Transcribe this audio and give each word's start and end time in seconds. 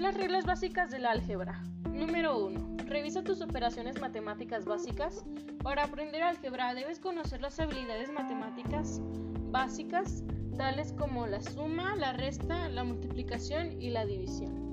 las 0.00 0.14
reglas 0.14 0.44
básicas 0.44 0.90
del 0.90 1.06
álgebra. 1.06 1.62
Número 1.90 2.38
1. 2.46 2.76
Revisa 2.86 3.22
tus 3.22 3.40
operaciones 3.40 4.00
matemáticas 4.00 4.64
básicas. 4.64 5.24
Para 5.62 5.84
aprender 5.84 6.22
álgebra 6.22 6.74
debes 6.74 7.00
conocer 7.00 7.40
las 7.40 7.58
habilidades 7.58 8.12
matemáticas 8.12 9.00
básicas, 9.50 10.22
tales 10.56 10.92
como 10.92 11.26
la 11.26 11.40
suma, 11.40 11.96
la 11.96 12.12
resta, 12.12 12.68
la 12.68 12.84
multiplicación 12.84 13.80
y 13.80 13.90
la 13.90 14.04
división. 14.04 14.72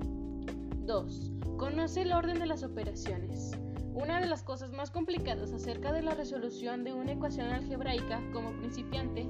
2. 0.85 1.31
Conoce 1.57 2.01
el 2.01 2.11
orden 2.11 2.39
de 2.39 2.47
las 2.47 2.63
operaciones. 2.63 3.51
Una 3.93 4.19
de 4.19 4.27
las 4.27 4.43
cosas 4.43 4.73
más 4.73 4.91
complicadas 4.91 5.53
acerca 5.53 5.93
de 5.93 6.01
la 6.01 6.15
resolución 6.15 6.83
de 6.83 6.93
una 6.93 7.13
ecuación 7.13 7.47
algebraica 7.47 8.21
como 8.33 8.51
principiante 8.57 9.27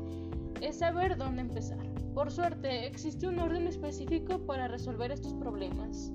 es 0.61 0.79
saber 0.79 1.17
dónde 1.17 1.41
empezar. 1.41 1.79
Por 2.13 2.31
suerte, 2.31 2.85
existe 2.85 3.27
un 3.27 3.39
orden 3.39 3.67
específico 3.67 4.39
para 4.45 4.67
resolver 4.67 5.11
estos 5.11 5.33
problemas. 5.33 6.11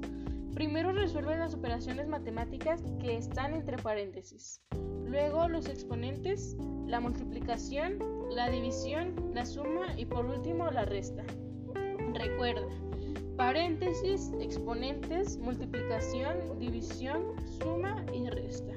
Primero 0.55 0.93
resuelve 0.93 1.37
las 1.37 1.55
operaciones 1.55 2.09
matemáticas 2.09 2.83
que 3.01 3.17
están 3.17 3.55
entre 3.55 3.77
paréntesis. 3.79 4.61
Luego 5.05 5.49
los 5.49 5.69
exponentes, 5.69 6.57
la 6.87 7.01
multiplicación, 7.01 7.99
la 8.31 8.51
división, 8.51 9.15
la 9.35 9.47
suma 9.47 9.87
y 9.97 10.05
por 10.05 10.27
último 10.27 10.71
la 10.71 10.85
resta. 10.85 11.25
Recuerda, 12.15 12.67
paréntesis, 13.37 14.33
exponentes, 14.41 15.39
multiplicación, 15.39 16.59
división, 16.59 17.35
suma 17.61 18.05
y 18.13 18.29
resta. 18.29 18.75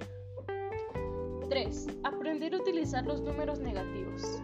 3. 1.50 1.88
Aprender 2.04 2.54
a 2.54 2.60
utilizar 2.60 3.06
los 3.06 3.22
números 3.22 3.60
negativos. 3.60 4.42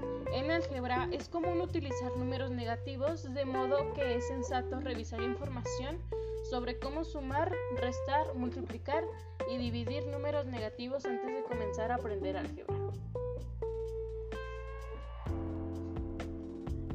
En 0.48 0.54
álgebra 0.54 1.10
es 1.12 1.28
común 1.28 1.60
utilizar 1.60 2.16
números 2.16 2.52
negativos, 2.52 3.34
de 3.34 3.44
modo 3.44 3.94
que 3.94 4.16
es 4.16 4.30
sensato 4.30 4.80
revisar 4.80 5.22
información 5.22 5.98
sobre 6.50 6.80
cómo 6.80 7.04
sumar, 7.04 7.52
restar, 7.76 8.34
multiplicar 8.34 9.04
y 9.52 9.58
dividir 9.58 10.08
números 10.08 10.46
negativos 10.46 11.04
antes 11.04 11.36
de 11.36 11.44
comenzar 11.44 11.92
a 11.92 11.96
aprender 11.96 12.38
álgebra. 12.38 12.78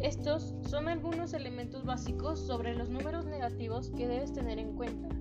Estos 0.00 0.54
son 0.62 0.88
algunos 0.88 1.34
elementos 1.34 1.84
básicos 1.84 2.40
sobre 2.40 2.74
los 2.74 2.88
números 2.88 3.26
negativos 3.26 3.90
que 3.90 4.08
debes 4.08 4.32
tener 4.32 4.58
en 4.58 4.74
cuenta. 4.76 5.14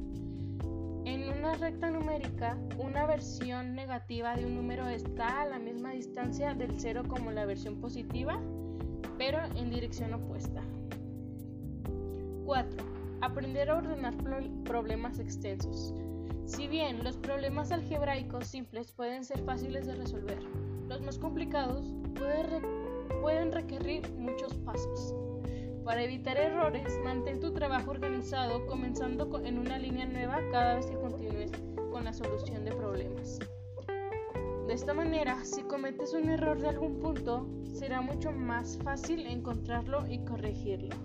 En 1.05 1.27
una 1.29 1.55
recta 1.55 1.89
numérica, 1.89 2.57
una 2.77 3.07
versión 3.07 3.73
negativa 3.73 4.35
de 4.35 4.45
un 4.45 4.55
número 4.55 4.87
está 4.87 5.41
a 5.41 5.47
la 5.47 5.57
misma 5.57 5.91
distancia 5.91 6.53
del 6.53 6.79
cero 6.79 7.03
como 7.07 7.31
la 7.31 7.45
versión 7.45 7.81
positiva, 7.81 8.39
pero 9.17 9.39
en 9.55 9.71
dirección 9.71 10.13
opuesta. 10.13 10.61
4. 12.45 12.85
Aprender 13.21 13.69
a 13.69 13.77
ordenar 13.77 14.15
problemas 14.63 15.17
extensos. 15.19 15.93
Si 16.45 16.67
bien 16.67 17.03
los 17.03 17.17
problemas 17.17 17.71
algebraicos 17.71 18.47
simples 18.47 18.91
pueden 18.91 19.23
ser 19.23 19.43
fáciles 19.43 19.87
de 19.87 19.95
resolver, 19.95 20.39
los 20.87 21.01
más 21.01 21.17
complicados 21.17 21.93
pueden 23.21 23.51
requerir 23.51 24.11
muchos 24.13 24.53
pasos. 24.57 25.15
Para 25.83 26.03
evitar 26.03 26.37
errores, 26.37 26.99
mantén 27.03 27.39
tu 27.39 27.51
trabajo 27.51 27.91
organizado 27.91 28.65
comenzando 28.67 29.27
en 29.43 29.57
una 29.57 29.79
línea 29.79 30.05
nueva 30.05 30.39
cada 30.51 30.75
vez 30.75 30.85
que 30.85 30.97
continúes 30.97 31.51
con 31.91 32.05
la 32.05 32.13
solución 32.13 32.63
de 32.63 32.71
problemas. 32.71 33.39
De 34.67 34.73
esta 34.73 34.93
manera, 34.93 35.43
si 35.43 35.63
cometes 35.63 36.13
un 36.13 36.29
error 36.29 36.59
de 36.61 36.69
algún 36.69 36.99
punto, 36.99 37.47
será 37.73 38.01
mucho 38.01 38.31
más 38.31 38.77
fácil 38.83 39.25
encontrarlo 39.25 40.07
y 40.07 40.23
corregirlo. 40.23 40.95